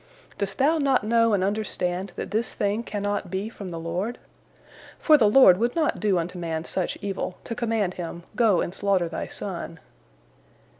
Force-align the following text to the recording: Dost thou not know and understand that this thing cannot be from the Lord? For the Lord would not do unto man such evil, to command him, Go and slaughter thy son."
Dost 0.39 0.57
thou 0.57 0.79
not 0.79 1.03
know 1.03 1.31
and 1.33 1.43
understand 1.43 2.11
that 2.15 2.31
this 2.31 2.55
thing 2.55 2.81
cannot 2.81 3.29
be 3.29 3.49
from 3.49 3.69
the 3.69 3.77
Lord? 3.79 4.17
For 4.97 5.15
the 5.15 5.29
Lord 5.29 5.57
would 5.59 5.75
not 5.75 5.99
do 5.99 6.17
unto 6.17 6.39
man 6.39 6.63
such 6.65 6.97
evil, 7.01 7.37
to 7.43 7.53
command 7.53 7.93
him, 7.93 8.23
Go 8.35 8.61
and 8.61 8.73
slaughter 8.73 9.07
thy 9.07 9.27
son." 9.27 9.79